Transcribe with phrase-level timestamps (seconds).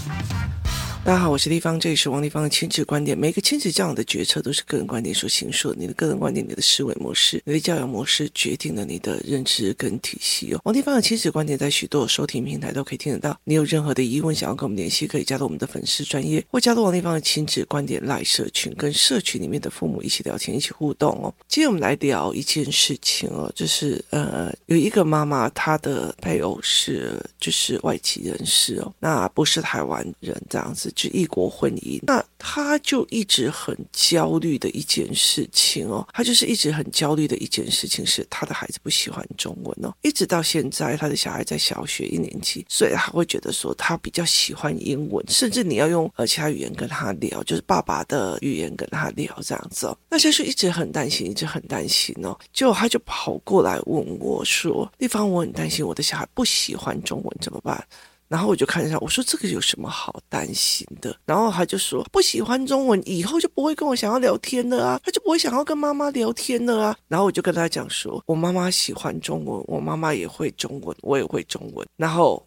[0.00, 0.59] Thank you.
[1.02, 3.18] 大家好，我是丽芳，这里是王丽芳的亲子观点。
[3.18, 5.74] 每个亲子教养的决策都是个人观点所形塑。
[5.74, 10.60] 你的个人观点、你的思维模式、你的教养模式，决定了你的认知跟体系哦。
[10.64, 13.36] 王丽芳的亲子观点在许多收听平台都可以听得到。
[13.44, 21.34] 你有任何的疑问想要跟我们联系，可以加入我们的粉丝专业，或加入王丽芳的亲子观点赖社群，跟社群里面的父母一起聊天、一起互动哦。
[21.48, 30.89] 今天我们来聊一件事情哦，就是呃，有一个妈妈，她的配偶是就是外籍人士哦，那不是台湾人这样子。
[30.96, 57.82] 是异国婚姻，那他就一直很焦虑的一件事情哦，他就是一直很焦虑的一件事情是他的孩子不喜欢中文哦，一直到现在他的小孩在小学一年级，所以他会觉得说他比较喜欢英文，甚至你要用呃其他语言跟他聊，就是爸爸的语言跟他聊这样子哦，那小叔一直很担心，一直很担心哦，结果他就跑过来问我说：“丽芳，我很担心我的小孩不喜欢中文怎么办？”
[58.30, 61.18] 然后我就看一下，我说这个有什么好担心的？
[61.24, 66.96] 然后他就说不喜欢中文，以后就不会跟我想要聊天了啊，他就不会想要跟妈妈聊天了啊。
[67.08, 71.84] 然后我就跟他讲说，我妈妈喜欢中文，我妈妈也会中文，我也会中文。
[71.96, 72.46] 然后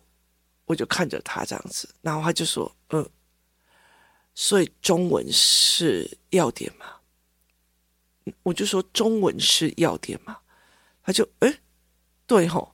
[0.64, 3.06] 我就看着他这样子，然后他就说，嗯，
[4.34, 6.86] 所以中文是要点吗？
[8.44, 10.38] 我就说中文是要点吗？
[11.04, 11.54] 他就诶，
[12.26, 12.73] 对吼。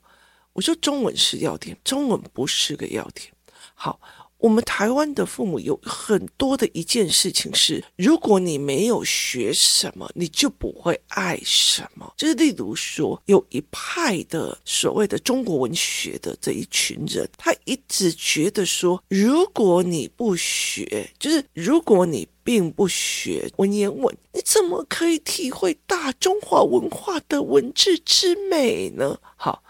[0.53, 3.31] 我说中文是要点，中文不是个要点。
[3.73, 4.00] 好，
[4.38, 12.14] 我们台湾的父母有很多的一件事情是，如果你没有学什么，你就不会爱什么。
[12.17, 29.17] 就是例如说，有一派的所谓的中国文学的这一群人，他一直觉得说，如果你不学，就是如果你并不学文言文，你怎么可以体会大中华文化的文字之美呢？
[29.38, 29.63] 好。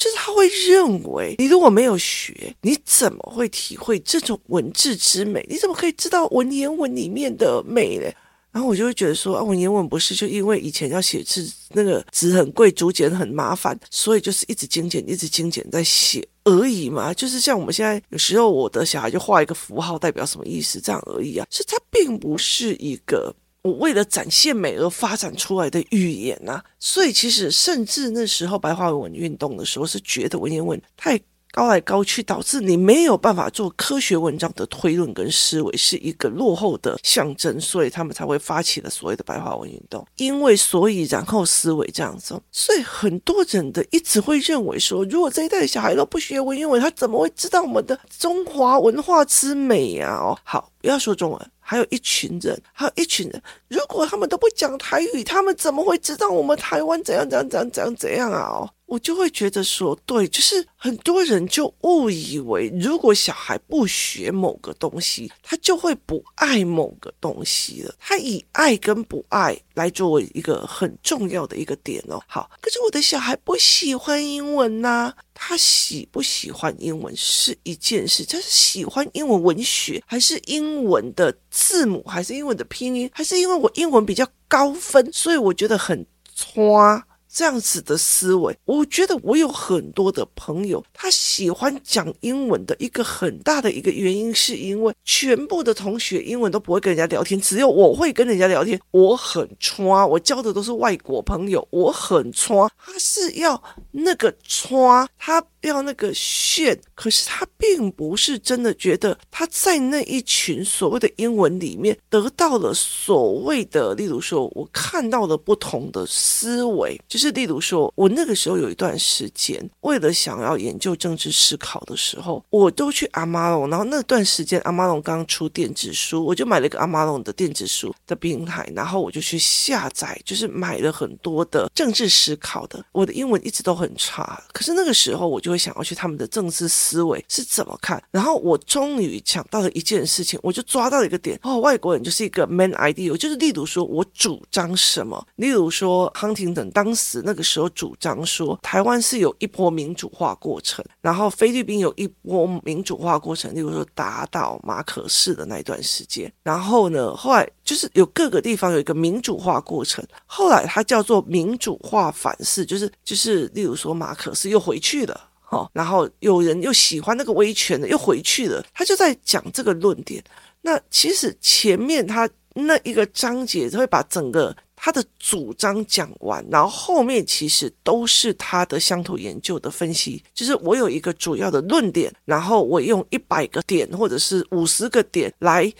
[0.00, 5.44] 就是他会认为，你如果没有学，你怎么会体会这种文字之美？
[5.46, 8.10] 你怎么可以知道文言文里面的美呢？
[8.50, 17.12] 然后我就会觉得说，啊，文言文不是就因为以前要写字，那个纸很贵，竹简很麻烦，所以就是一直精简，一直精简在写而已嘛。
[17.12, 21.46] 就是像我们现在有时候，我的小孩就画一个符号，代表什么意思，这样而已啊。
[21.50, 23.32] 是它并不是一个。
[23.62, 31.20] 我为了展现美而发展出来的语言呐、所以其实甚至那时候白话文运动的时候，是觉得文言文太
[31.52, 40.06] 高来高去，导致你没有办法做科学文章的推论跟思维，是一个落后的象征，所以他们才会发起了所谓的白话文运动。
[40.16, 50.16] 因为所以然后思维这样子，所以很多人的一直会认为说，如果这一代的小孩都不学文言文，他怎么会知道我们的中华文化之美呀？
[50.22, 51.50] 哦，好，不要说中文。
[51.70, 58.48] 还有一群人，还有一群人，如果他们都不讲台语，他们怎么会知道我们台湾怎样怎样怎样怎样怎样啊？
[58.50, 58.70] 哦。
[58.86, 67.94] 我就会觉得说，对，就是很多人就误以为，如果小孩不学某个东西，他就会不爱某个东西了。
[68.00, 72.20] 他以爱跟不爱来作为一个很重要的一个点哦。
[72.26, 87.04] 好，可是我的小孩不喜欢英文呐，他喜不喜欢英文是一件事，他是喜欢英文文学，还是英文的字母，还是英文的拼音，还是因为我英文比较高分，所以我觉得很差。
[87.32, 98.80] 这样子的思维，我觉得我有很多的朋友，他喜欢讲英文的一个很大的一个原因，是因为全部的同学英文都不会跟人家聊天，只有我会跟人家聊天。
[98.90, 102.68] 我很差，我交的都是外国朋友，我很差。
[102.76, 103.62] 他是要
[103.92, 132.84] 那个差，他要那个线，可是他并不是真的觉得他在那一群所谓的英文里面得到了所谓的，例如说，我看到了不同的思维，就是例如说，我那个时候有一段时间，为了想要研究政治思考的时候，我都去阿玛龙，然后那段时间阿玛龙刚出电子书，我就买了一个阿玛龙的电子书的平台，然后我就去下载，就是买了很多的政治思考的。
[132.92, 141.38] 我的英文一直都很差，可是那个时候我就会想要去他们的政治思维是怎么看，然后我终于想到了一件事情，我就抓到了一个点。
[141.42, 147.20] 哦，外国人就是一个 man idea，就是例如说我主张什么，例如说康廷等当时。
[147.22, 170.20] 那个时候主张说，台湾是有一波民主化过程，然后菲律宾有一波民主化过程，例如说打倒马可仕的那一段时间，然后呢，后来就是有各个地方有一个民主化过程，后来它叫做民主化反噬，就是就是例如说马可思又回去了，哈，然后有人又喜欢那个威权的又回去了，他就在讲这个论点。
[170.62, 174.56] 那其实前面他那一个章节他会把整个。
[174.82, 185.70] 他的主张讲完，然后后面其实都是他的乡土研究的分析，就是我有一个主要的论点，然后我用一百个点或者是五十个点来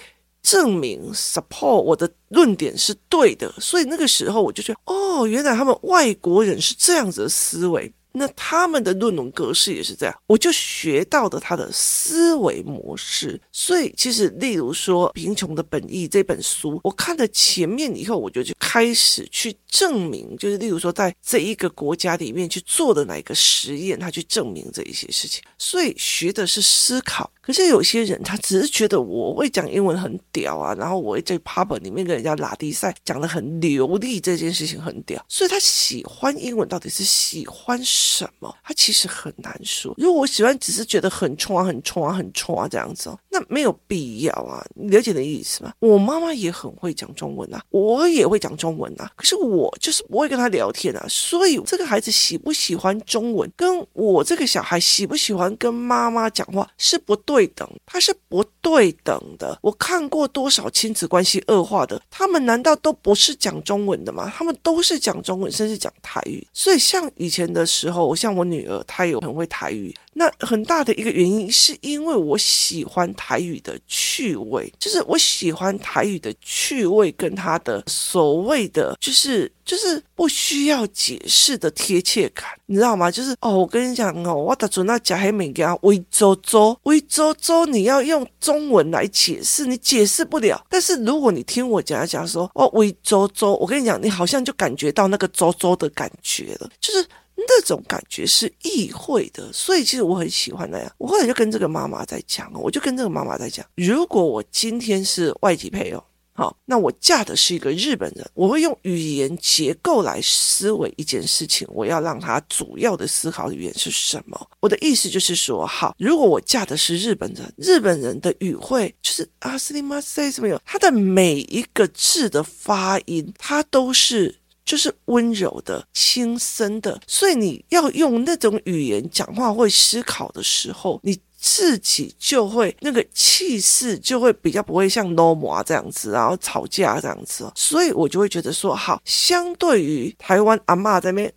[0.43, 7.93] 证明 support 我的论点是对的，所以那个时候我就觉得，哦，原来他们外国人是这样子的思维。
[8.13, 13.41] 那他们的论文格式也是这样，我就学到的他的思维模式。
[13.53, 25.43] 所以其实，例如说《贫穷的本意》这本书，我看了前面以后，我就就开始去证明，就是例如说，在这一个国家里面去做的哪一个实验，他去证明这一些事情。
[25.59, 27.31] 所以学的是思考。
[27.41, 38.55] 可是有些人他只是觉得我会讲英文很屌啊，然后我会在 pub 里面跟人家拉低赛，讲的很流利，这件事情很屌，所以他喜欢英文到底是喜欢什么？
[38.65, 39.95] 他其实很难说。
[39.99, 44.65] 如果我喜欢只是觉得很冲啊、很冲啊、很冲啊这样子哦，那没有必要啊。
[44.75, 45.73] 你了解的意思吗？
[45.81, 51.05] 我妈妈也很会讲中文啊，我也会讲中文啊，可是我就是不会跟他聊天啊。
[51.09, 59.59] 所以这个孩子喜不喜欢中文，跟我这个小孩喜不喜欢跟妈妈讲话是不对等，它是不对等的。
[59.61, 64.33] 我看过多少亲子关系恶化的，他们难道都不是讲中文的吗？
[64.35, 66.47] 他们都是讲中文，甚至讲台语。
[66.53, 69.95] 所以像以前的时候候，像我女儿，她也很会台语。
[70.13, 83.09] 那很大的一个原因，是因为我喜欢台语的趣味，就是我喜欢台语的趣味跟它的所谓的，就是就是不需要解释的贴切感，你知道吗？
[83.09, 90.61] 就是哦，我跟你讲哦，我打准那假黑美给他微周周微周周，你要用中文来解释，你解释不了。
[90.69, 97.07] 但是如果你听我讲一讲说哦，微周周，我跟你讲，你好像就感觉到那个周周的感觉了，就是。
[97.40, 100.92] 那种感觉是意会的，所以其实我很喜欢那样。
[100.98, 106.02] 我后来就跟这个妈妈在讲，我就跟这个妈妈在讲，如果我今天是外籍配偶，
[106.32, 114.50] 好，那我嫁的是一个日本人，我会用语言结构来思维一件事情，我要让他主要的思考语言是什么？
[114.62, 124.39] 我的意思就是说，好，如果我嫁的是日本人，日本人的语汇就是啊，すみません什么有，他的每一个字的发音，他都是。
[124.71, 137.51] 就是温柔的、轻声的，所以你要用那种语言讲话会思考的时候，你自己就会那个气势就会比较不会像 normal 这样子，然后吵架这样子。
[137.57, 141.33] 所以我就会觉得说，好，相对于台湾阿嬷在那边，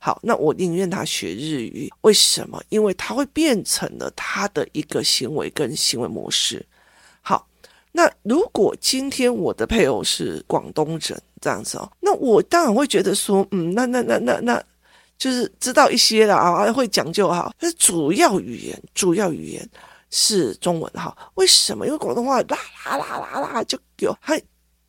[0.00, 2.58] 好，那我宁愿他学日语，为什么？
[2.70, 6.64] 因为他会变成了他的一个行为跟行为模式。
[7.92, 11.20] 那如果今天我的配偶是广东人。
[11.42, 14.62] 这样子哦，那我当然会觉得说，嗯，那那那那那，
[15.16, 17.50] 就是知道一些了啊，会讲究哈。
[17.58, 19.66] 但是主要语言，主要语言
[20.10, 21.16] 是中文哈。
[21.36, 21.86] 为什么？
[21.86, 24.38] 因为广东话啦啦啦啦啦就有还。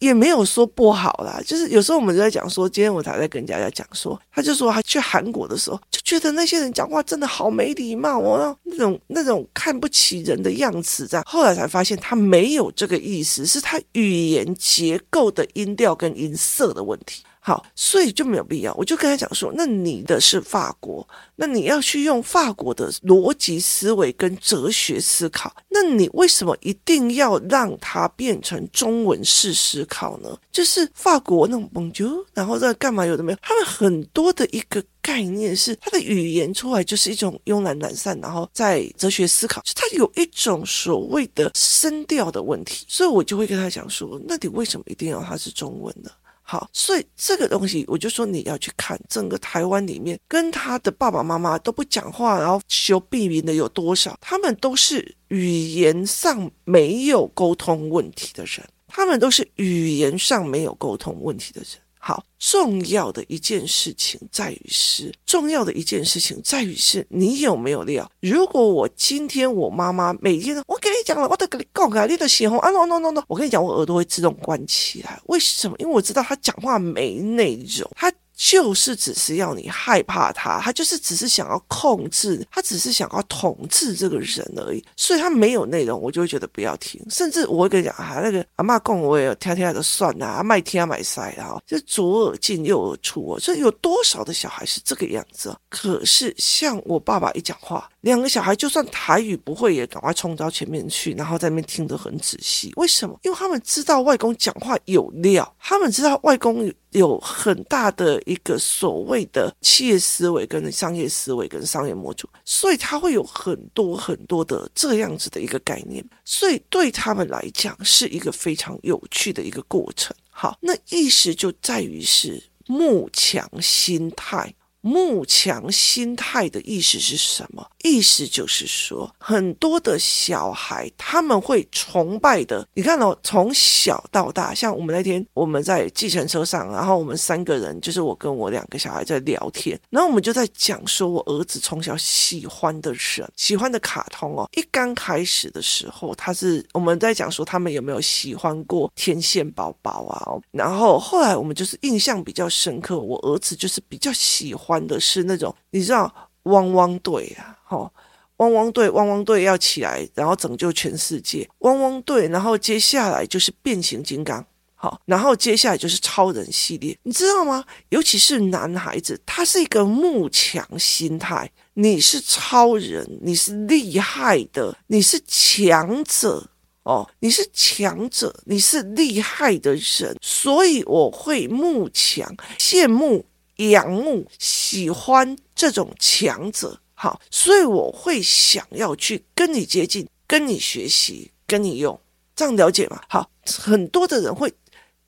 [0.01, 11.24] 也没有说不好啦，就是有时候我们就在讲说，今天我才在跟佳佳讲说，他就说他去韩国的时候，就觉得那些人讲话真的好没礼貌哦，那种那种看不起人的样子，这样。
[11.27, 17.24] 后来才发现他没有这个意思，是他语言结构的音调跟音色的问题。
[17.43, 18.71] 好，所以就没有必要。
[18.75, 21.05] 我就跟他讲说，那你的是法国，
[21.35, 30.38] 那你要去用法国的逻辑思维跟哲学思考，那你为什么一定要让它变成中文式思考呢？
[30.51, 33.07] 就是法国那种蒙啾然后在干嘛？
[33.07, 33.38] 有的没有？
[33.41, 42.85] 他们很多的一个概念是，他的语言出来就是一种慵懒懒散，然后在哲学思考，就他有一种所谓的声调的问题。
[42.87, 46.11] 所以我就会跟他讲说，那你为什么一定要它是中文呢？
[46.51, 54.17] 好，所以这个东西我就说你要去看整个台湾里面，跟他的爸爸妈妈都不讲话，然后求避名的有多少？
[54.19, 61.81] 他们都是语言上没有沟通问题的人，他们都是语言上没有沟通问题的人。
[62.01, 68.11] 好，重要的一件事情在于是，重要的一件事情在于是你有没有料。
[68.19, 75.21] 如果我今天我妈妈每天，我跟你讲了，我都跟你讲啊，你的喜欢啊，no no no no，我跟你讲，我耳朵会自动关起来。
[75.25, 75.75] 为什么？
[75.77, 78.11] 因为我知道他讲话没内容，他。
[78.42, 87.00] 就是只是要你害怕他，他就是只是想要控制，他只是想要统治这个人而已，所以他没有内容，我就会觉得不要听。
[87.12, 93.40] 甚至我会跟你讲啊，那个阿嬷讲我也有听听的算了，啊，卖听买塞啊，就左耳进右耳出哦。
[93.40, 95.56] 所以有多少的小孩是这个样子？
[95.69, 102.74] 可是像我爸爸一讲话，两个小孩就算台语不会，也赶快冲到前面去，然后在那边听得很仔细。
[102.76, 103.19] 为什么？
[103.21, 106.74] 因为他们知道外公讲话有料，他们知道外公。
[106.92, 120.16] 有很大的一个所谓的企业思维跟商业思维跟商业模组，所以他会有很多很多的这样子的一个概念，所以对他们来讲是一个非常有趣的一个过程。
[120.30, 124.54] 好，那意识就在于是慕强心态。
[124.81, 127.66] 慕强心态的意思是什么？
[127.83, 132.68] 意思就是说，很多的小孩他们会崇拜的。
[132.73, 144.47] 你看哦，从小到大，像我们那天我们在计程车上，然后我们三个人，就是我跟我两个小孩在聊天，然后我们就在讲说，我儿子从小喜欢的人，喜欢的卡通哦。
[144.56, 150.38] 一刚开始的时候，他是我们在讲说他们有没有喜欢过天线宝宝啊？
[150.52, 156.11] 然后后来我们就是印象比较深刻，我儿子就是比较喜欢玩的是那种，你知道。
[156.45, 157.94] 汪汪队啊，吼，
[158.37, 161.47] 汪汪队，汪汪队要起来，然后拯救全世界。
[161.59, 167.63] 汪汪队，然后接下来就是变形金刚，好，然后接下来就是超人系列，你知道吗？
[167.90, 176.49] 尤其是男孩子，他是一个慕强心态，你是超人，你是厉害的，你是强者
[176.81, 183.23] 哦，你是强者，你是厉害的人，所以我会慕强，羡慕。
[183.57, 191.99] 仰慕、喜欢这种强者，好，所以我会想要去跟你接近，跟你学习，跟你用，
[192.35, 193.01] 这样了解吗？
[193.07, 194.53] 好，很多的人会。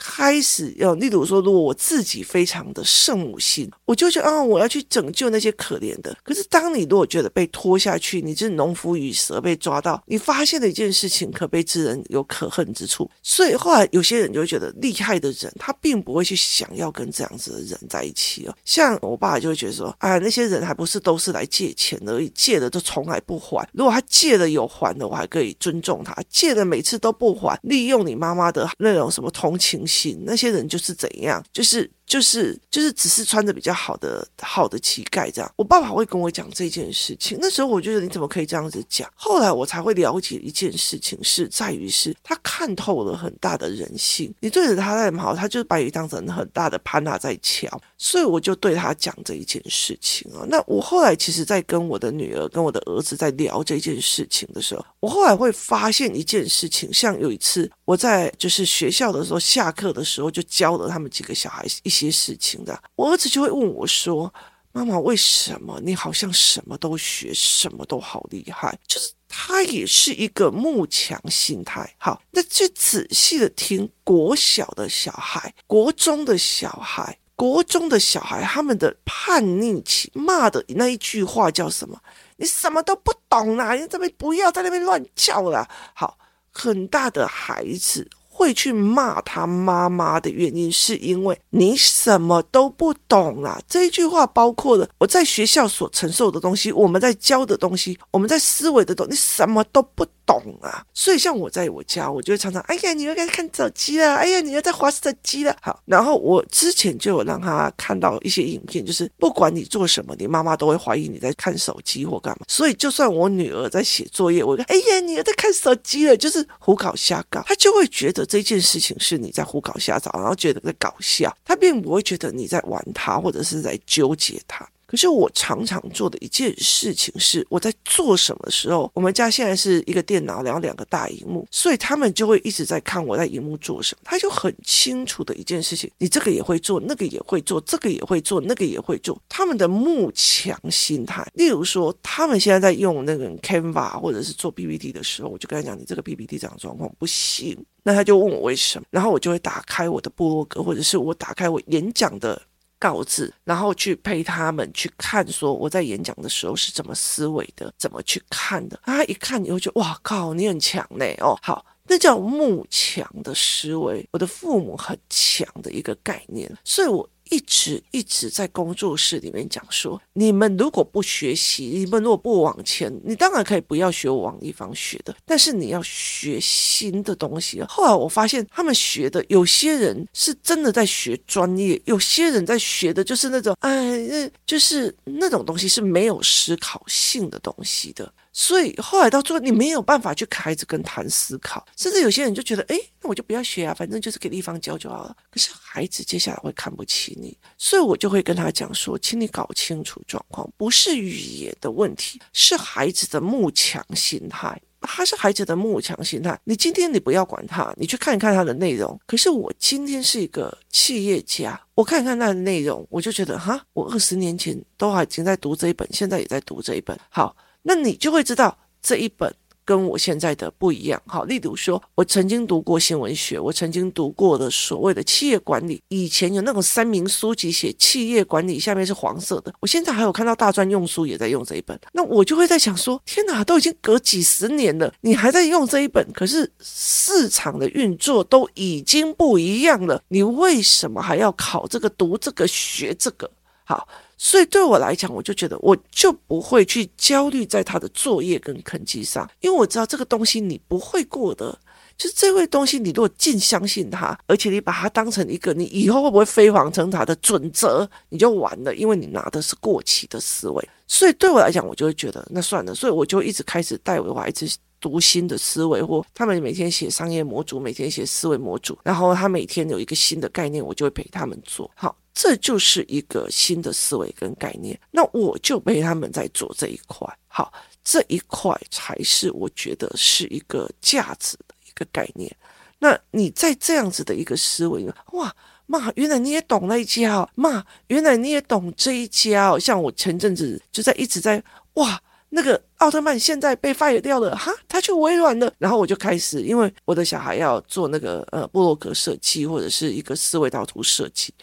[0.06, 6.14] 开始要，例如说，如果我自己非常的圣母心，我就觉得啊，我要去拯救那些可怜的。
[6.24, 13.10] 可是，当你如果觉得被拖下去，你是农夫与蛇被抓到，你发现了一件事情，可悲之人有可恨之处。
[13.22, 18.54] 所以后来有些人就会觉得，厉害的人他并不会去想要跟这样子的人在一起哦。
[18.66, 23.66] 像我爸就会觉得说，啊，那些人还不是都是来借钱而已，借了都从来不还。
[23.72, 29.88] 如果他借了有还的，我还可以尊重他；借了每次都不还，利用你妈妈的那种什么同情。
[30.26, 31.90] 那些人就是怎样，就是。
[32.14, 37.40] 就是就是只是穿着比较好的好的乞丐这样，我爸爸会跟我讲这件事情。
[37.42, 39.12] 那时候我觉得你怎么可以这样子讲？
[39.16, 44.32] 后来我才会了解一件事情，是在于是他看透了很大的人性。
[44.42, 47.68] 你对着他再好，他就是把你当成很大的潘娜在瞧。
[47.98, 50.46] 所以我就对他讲这一件事情啊。
[50.48, 64.34] 那我后来其实，在跟我的女儿、跟我的儿子在聊这件事情的时候，我后来会发现一件事情，像有一次我在就是学校的时候，下课的时候就教了他们几个小孩一些些事情的，我儿子就会问我说
[64.72, 71.96] ：“妈妈，为什么你好像什么都学，什么都好厉害？”就是他也是一个慕强心态。
[71.98, 82.00] 好，那就仔细的听国小的小孩、国中的小孩、国中的小孩他们的叛逆期骂的那一句话叫什么？
[82.38, 83.74] 你什么都不懂啦！
[83.74, 85.68] 你这边不要在那边乱叫了。
[85.94, 86.18] 好，
[86.52, 88.10] 很大的孩子。
[88.36, 93.62] 会去骂他妈妈的原因，是因为你什么都不懂啊！
[93.70, 100.84] 这一句话包括了我在学校所承受的东西，我们在教的东西，我们在思维的东西，你什么都不懂啊！
[100.96, 105.56] 所以像我在我家，我就会常常，哎呀，你又在看手机了，哎呀，你又在滑手机了。
[105.62, 112.46] 好，然后我之前就有让他看到一些影片，就是不管你做什么，你妈妈都会怀疑你在看手机或干嘛。
[112.48, 118.24] 所以就算我女儿在写作业，我说，哎呀，你又在看手机了，就是胡搞瞎搞，他就会觉得。
[118.34, 124.68] 这件事情是你在胡搞瞎找，然后觉得在搞笑，他并不会觉得你在玩他，或者是在纠结他。
[124.94, 134.02] 可是我常常做的一件事情是，我在做什么时候，我们家现在是一个电脑，然后两个大荧幕，所以他们就会一直在看我在荧幕做什么。
[134.06, 139.20] 他就很清楚的一件事情，你这个也会做，那个也会做，这个也会做，那个也会做。
[139.28, 147.58] 他们的慕强心态，例如说，他们现在在用那个 Canva 或者是做 PPT 的时候，我就跟他讲，你这个 PPT 这样状况不行。
[147.82, 152.40] 那他就问我为什么，然后我就会打开我的部落格，或者是我打开我演讲的。
[152.84, 158.78] 告知，然后去陪他们去看，说我在演讲的时候是怎么思维的，怎么去看的。
[158.84, 164.06] 他一看你会觉得哇靠，你很强呢哦，好，那叫慕强的思维。
[164.12, 167.10] 我的父母很强的一个概念，所以我。
[167.34, 177.60] 一直一直在工作室里面讲说，你们如果不学习，你们如果不往前，你当然可以不要学王一方学的，但是你要学新的东西。
[177.64, 188.14] 后来我发现，他们学的有些人是真的在学专业，有些人在学的就是那种，哎，就是那种东西是没有思考性的东西的。
[188.34, 195.16] 所以后来到最后，你没有办法去开始跟谈思考，甚至有些人就觉得，哎，那我就不要学啊，反正就是给地方教就好了。
[195.32, 204.60] 可是孩子接下来会看不起你，所以我就会跟他讲说，请你搞清楚状况，不是语言的问题，是孩子的慕强心态。
[204.86, 206.38] 他是孩子的慕强心态。
[206.44, 209.00] 你今天你不要管他，你去看一看他的内容。
[209.08, 217.00] 可是我今天是一个企业家，我看看他的内容，我就觉得哈，我二十年前都还已经在读这一本，现在也在读这一本。
[217.08, 219.34] 好，那你就会知道这一本。
[219.66, 243.32] 跟我现在的不一样，好，例如说，我曾经读过新闻学，我曾经读过的所谓的企业管理，以前有那种三明书籍写企业管理，下面是黄色的，我现在还有看到大专用书也在用这一本，那我就会在想说，天哪，都已经隔几十年了，你还在用这一本，可是市场的运作都已经不一样了，你为什么还要考这个、读这个、学这个？
[243.64, 243.88] 好。
[244.24, 251.60] 所以对我来讲，我就觉得我就不会去焦虑在他的作业跟成绩上，因为我知道这个东西你不会过的。
[251.98, 260.70] 就是这位东西，你如果尽相信他，而且你把它当成一个你以后会不会飞黄腾达的准则，你就完了，因为你拿的是过期的思维。
[260.88, 264.48] 所以对我来讲，我就会觉得那算了，所以我就一直开始带我孩子
[264.80, 271.94] 读新的思维，或他们每天写商业模组，每天写思维模组，然后他每天有一个新的概念，我就会陪他们做好。
[272.14, 277.08] 这就是一个新的思维跟概念，那我就陪他们在做这一块。
[277.28, 277.52] 好，
[277.84, 282.34] 这一块才是我觉得是一个价值的一个概念。
[282.78, 289.58] 那你在这样子的一个思维，哇，妈，原来你也懂那一家哦，妈，原来你也懂这一家哦。
[289.58, 291.44] 像我前阵子就在一直在，
[291.74, 295.52] 哇，那个奥特曼现在被 fire 掉了，哈，他去微软了。
[295.58, 301.34] 然后我就开始，因为我的小孩要做那个呃布洛格设计或者是一个思维导图设计。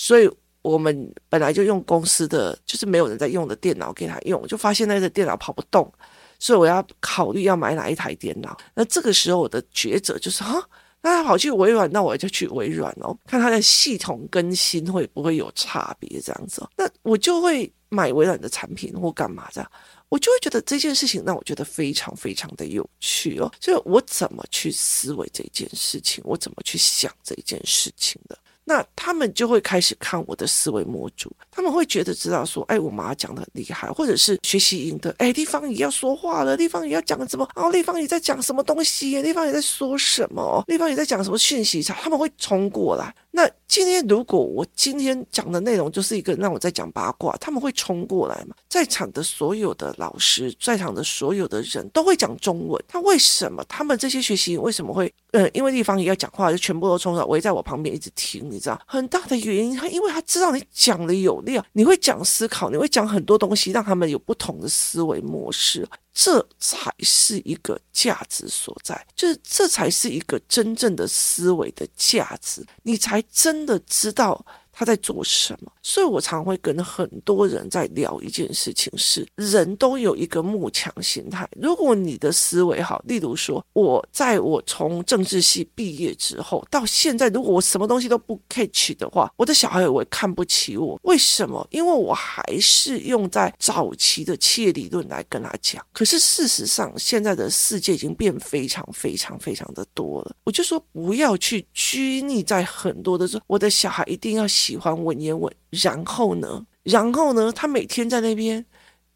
[0.00, 0.30] 所以
[0.62, 5.92] 我们本来就用公司的，就是没有人在用的电脑给他用，就发现那个电脑跑不动，
[6.38, 8.56] 所以我要考虑要买哪一台电脑。
[8.76, 10.62] 那这个时候我的抉择就是哈，
[11.02, 16.64] 那他跑去微软，那我就去微软哦，看他的系统更新会不会有差别这样子。
[16.76, 19.68] 那我就会买微软的产品或干嘛这样，
[20.08, 23.52] 我就会觉得这件事情让我觉得非常非常的有趣哦。
[23.58, 28.38] 就我怎么去思维这件事情，我怎么去想这件事情的。
[28.68, 43.12] 那他们就会开始看我的思维模组，他们会觉得知道说，哎，我妈讲的很厉害，或者是学习赢的，哎，地方也要说话了，地方也要讲什么，哦，地方也在讲什么东西，地方也在说什么，地方也在讲什么讯息，他们会冲过来。
[43.32, 48.54] 那今天如果我今天讲的内容就是一个让我在讲八卦，他们会冲过来吗？
[48.68, 53.64] 在场的所有的老师，在场的所有的人都会讲中文，他为什么？
[53.68, 55.12] 他们这些学习为什么会？
[55.32, 58.80] 呃，因为立方也要讲话，就全部都冲上围在我旁边一直听，你知道？
[58.86, 65.88] 很大的原因，他因为他知道你讲的有料，你会讲思考，你会讲很多东西，让他们有不同的思维模式。
[66.12, 74.44] 这才是一个价值所在，就是这才是一个真正的思维的价值，你才真的知道。
[74.78, 75.72] 他在做什么？
[75.82, 81.48] 所以我常会跟很多人在聊一件事情是：人都有一个慕强心态。
[81.60, 90.96] 如果你的思维好，例如说，我在我从政治系毕业之后到现在，如果我什么东西都不 catch 的话，我的小孩也会看不起我。
[91.02, 91.66] 为什么？
[91.72, 95.84] 因为我还是用在早期的企业理论来跟他讲。
[95.92, 100.36] 可是事实上，现在的世界已经变非常非常非常的多了。
[100.44, 104.46] 我就说，不要去拘泥在很多的说，我的小孩一定要。
[104.68, 106.66] 喜欢文言文，然后呢？
[106.82, 107.50] 然后呢？
[107.50, 108.62] 他每天在那边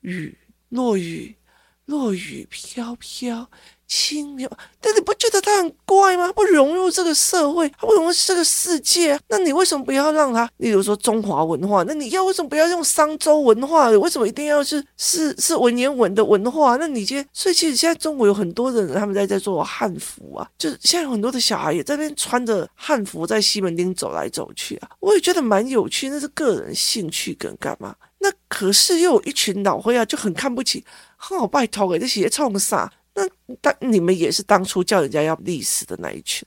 [0.00, 0.34] 雨
[0.70, 1.36] 落雨，
[1.84, 3.50] 落雨飘飘。
[3.94, 4.48] 轻描，
[4.80, 6.32] 但你不觉得他很怪吗？
[6.32, 10.48] 不融入这个社会，他不融入这个世界，那你为什么不要让他？
[10.56, 13.90] 例如说中华文化，那你要为什么不要用商周文化？
[13.90, 16.76] 为什么一定要是是是文言文的文化？
[16.76, 27.94] 那你今天，所以其实现在中国有很多人，他们在在做汉服啊，就是现在有很多的小孩也在那边穿着汉服在西门町走来走去啊，我也觉得蛮有趣，那是个人兴趣跟干嘛？
[28.20, 30.82] 那可是又有一群老灰啊，就很看不起，
[31.18, 32.90] 好拜托给这些冲啥？
[33.14, 33.22] 那
[33.60, 36.46] 当你们也是当初叫人家要历史的那一群，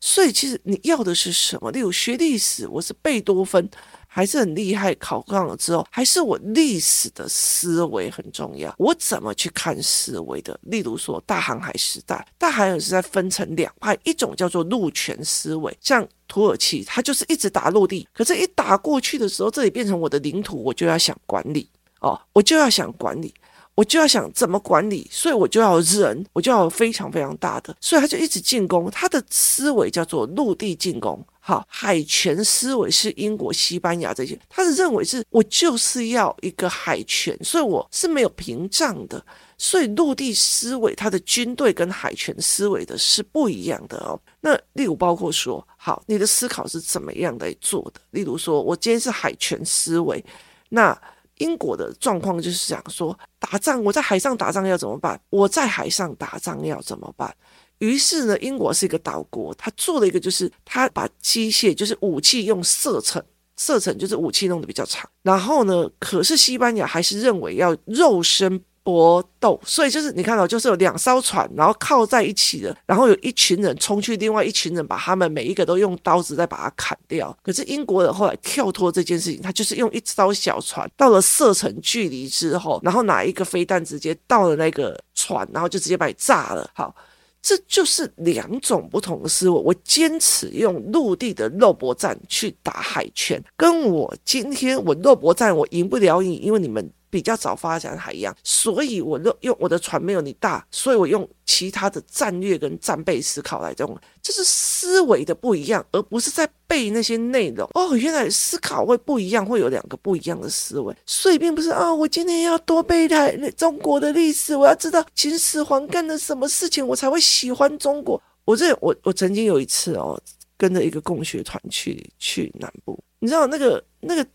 [0.00, 1.70] 所以其实你要的是什么？
[1.70, 3.68] 例如学历史，我是贝多芬，
[4.06, 8.74] 还是很厉害，考上了之后，还是我历史的思维很重要？
[8.78, 10.58] 我怎么去看思维的？
[10.62, 21.68] 例如说大航海时代，大航海时代分成两派，一种叫做陆权思维，像土耳其，它就是一直打陆地，可是一打过去的时候，这里变成我的领土，我就要想管理
[22.00, 23.34] 哦，我就要想管理。
[23.76, 28.90] 我就要想怎么管理，所以我就要人，我就要非常非常大的，所以他就一直进攻。
[28.90, 39.22] 他的思维叫做陆地进攻，好，海权思维是英国、西班牙这些，他是认为是我就是要一个海权，所以我是没有屏障的。
[39.58, 44.18] 所以陆地思维，他的军队跟海权思维的是不一样的哦。
[44.40, 48.00] 那例如包括说，好，你的思考是怎么样来做的？
[48.12, 50.24] 例如说，我今天是海权思维，
[50.70, 50.98] 那。
[51.38, 55.20] 英国的状况就是想说，打仗我在海上打仗要怎么办？
[55.30, 57.34] 我在海上打仗要怎么办？
[57.78, 63.22] 于是呢，英国是一个岛国，他做了一个就是他把机械就是武器用射程，
[63.56, 65.08] 射程就是武器弄得比较长。
[65.22, 68.62] 然后呢，可是西班牙还是认为要肉身。
[68.86, 77.36] 搏斗，所以就是你看到，就是有两艘船，然后靠在一起的，然后有一群人冲去，另外一群人把他们每一个都用刀子再把它砍掉。
[77.42, 86.70] 可是英国人后来跳脱这件事情，他就是用一艘小船到了射程距离之后，然后拿一个飞弹直接到了那个船，然后就直接把你炸了。
[86.72, 86.94] 好，
[87.42, 89.60] 这就是两种不同的思维。
[89.60, 96.88] 我坚持用陆地的肉搏战去打海权，跟我今天我肉搏战我赢不了你，因为你们。
[97.16, 107.66] 比较早发展海洋，所以我用我的船没有你大，所以我用其他的战略跟战备思考来用，这是思维的不一样，而不是在背那些内容。
[107.72, 118.22] 哦，原来思考会不一样，会有两个不一样的思维，所以并不是啊，我今天要多背台中国的历史，我要知道秦始皇干了什么事情，我才会喜欢中国。
[118.44, 120.20] 我这我我曾经有一次哦，
[120.58, 124.26] 跟着一个共学团去去南部，你知道那个那个。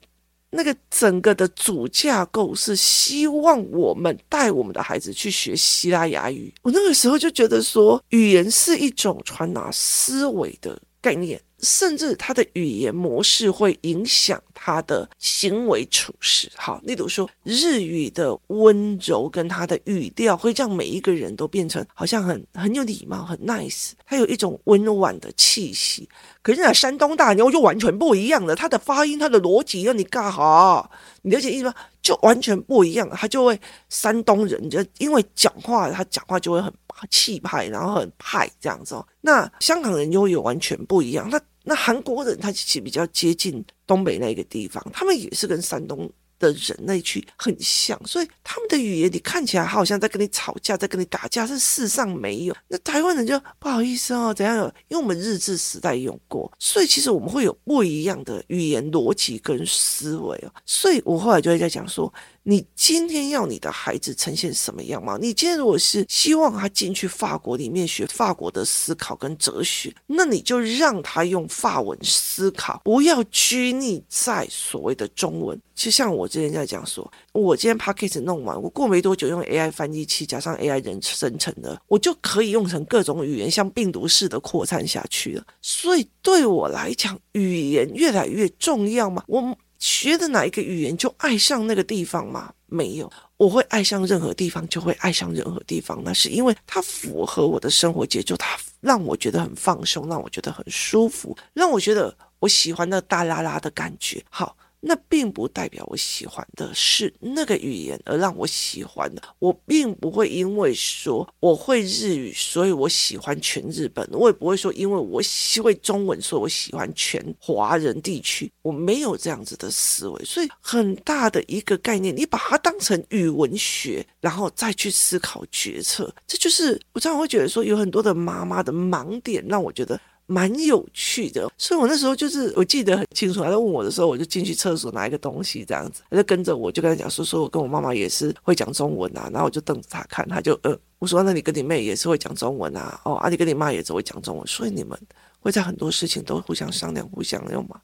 [0.52, 6.54] 那个整个的主架构是希望我们带我们的孩子去学希腊雅语。
[6.62, 11.42] 我那个时候就觉得说，语言是一种传达思维的概念。
[11.62, 16.52] 甚至他的语言模式会影响他的行为处事。
[16.56, 23.91] 好，例如说日语的温柔跟他的语调，会让每一个人都变成好像很很有礼貌、很 nice。
[24.06, 26.08] 他有一种温婉的气息。
[26.43, 30.89] 可是那山东大妞就完全不一样了，他的发音、他的逻辑让你干好，
[31.21, 31.76] 你了解意思吗？
[32.02, 36.74] 就完全不一样，他就会山东人就因为讲话，他讲话就会很
[37.12, 39.06] 气派，然后很派这样子哦。
[39.21, 52.56] 那香港人就会有完全不一样，那那韩国人他其实比较接近东北那个地方，他们也是跟山东的人类去很像，所以他们的语言你看起来好像在跟你吵架，在跟你打架，是事实上没有。
[52.67, 54.58] 那台湾人就不好意思哦，怎样？
[54.88, 60.52] 因为我们日治时代用过，所以其实我们会有不一样的语言逻辑跟思维哦。
[60.65, 62.12] 所以我后来就会在讲说。
[62.43, 65.17] 你今天要你的孩子呈现什么样吗？
[65.21, 75.60] 你今天如果是希望他进去法国里面学法国的思考跟哲学，那你就让他用法文思考，不要拘泥在所谓的中文。
[75.75, 85.43] 就像我之前在讲说，我今天 Podcast 弄完，我过没多久用 AI 翻译器加上 AI 人生成的，我就可以用成各种语言，像病毒似的扩散下去了。
[85.62, 89.23] 所以对我来讲，语言越来越重要吗？
[89.27, 89.56] 我。
[89.82, 92.54] 学的哪一个语言就爱上那个地方吗？
[92.67, 96.02] 没有，我会爱上任何地方，就会爱上任何地方。
[96.06, 104.24] 那是因为它符合我的生活节奏，它让我觉得很放松，让我觉得很舒服，让我觉得我喜欢那大啦啦的感觉。
[104.30, 104.56] 好。
[104.84, 109.22] 那并不代表我喜欢的是那个语言，而让我喜欢的。
[109.38, 114.08] 我并不会因为说我会日语，所以我喜欢全日本。
[114.12, 118.52] 我也不会说因为我喜会中文，所以我喜欢全华人地区。
[118.63, 120.26] 我没有这样子的思维。
[120.26, 130.00] 所以很大的一个概念，你把它当成语文学，然后再去思考决策，这就是我常常会觉得说有很多的妈妈的盲点，让我觉得。
[130.32, 144.98] 蛮有趣的，所以我那时候就是我记得很清楚，他在问我的时候，我就进去厕所拿一个东西，这样子，他就跟着我，就跟他讲说，说我跟我妈妈也是会讲中文啊，然后我就瞪着他看，他就呃，我说那你跟你妹也是会讲中文啊，哦，啊你跟你妈也是会讲中文，所以你们
[145.41, 147.82] 会在很多事情都互相商量、互相用嘛？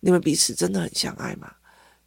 [0.00, 1.52] 你们彼此真的很相爱吗？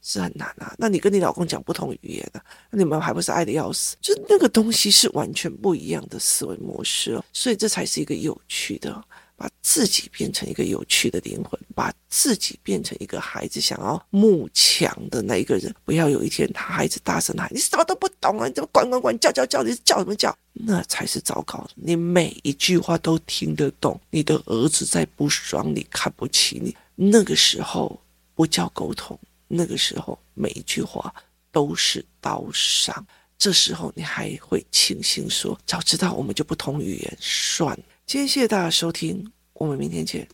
[0.02, 0.74] 是很难啊。
[0.80, 3.96] 那你跟你老公讲不同语言啊，那你们还不是爱得要死？
[4.02, 9.00] 就那个东西是完全不一样的思维模式哦，所以这才是一个有趣的。
[9.44, 15.76] 把自己变成一个有趣的灵魂，把自己变成一个孩子想要慕强的那一个人。
[15.84, 18.48] 不要有一天他孩子大声喊：“你什么都不懂啊！
[18.48, 19.62] 你怎么管管管叫叫叫？
[19.62, 21.72] 你叫什么叫？”那才是糟糕的。
[21.76, 28.00] 你每一句话都听得懂，你的儿子在不爽你、看不起你，那个时候
[28.36, 31.14] 不叫沟通，那个时候每一句话
[31.52, 33.06] 都是刀伤。
[33.38, 40.28] 这时候你还会庆幸说：“早知道我们就不通语言，算了。”今天谢谢大家收听，我们明天见。